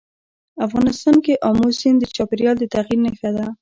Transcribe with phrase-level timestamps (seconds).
[0.65, 3.45] افغانستان کې آمو سیند د چاپېریال د تغیر نښه ده.